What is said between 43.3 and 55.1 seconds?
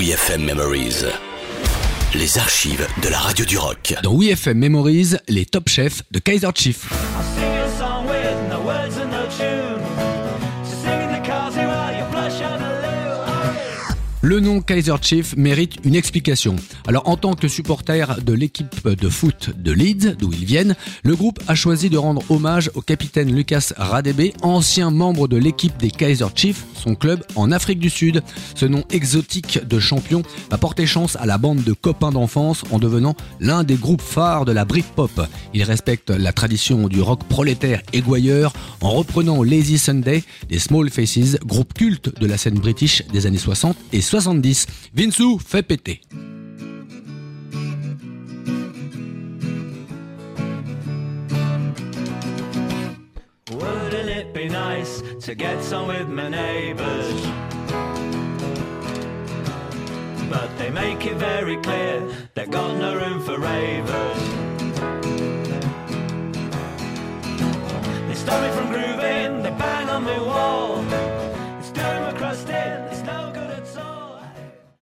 60 et 70. Vinsou fait péter. Wouldn't it be nice